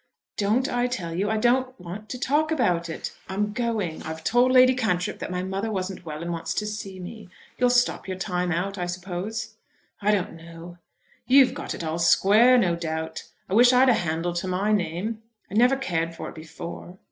[0.35, 3.13] "Don't I tell you I don't want to talk about it?
[3.29, 4.01] I'm going.
[4.01, 7.29] I've told Lady Cantrip that my mother wasn't well and wants to see me.
[7.59, 9.53] You'll stop your time out, I suppose?"
[10.01, 10.79] "I don't know."
[11.27, 13.25] "You've got it all square, no doubt.
[13.47, 15.21] I wish I'd a handle to my name.
[15.51, 16.97] I never cared for it before."